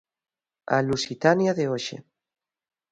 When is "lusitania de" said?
0.89-1.65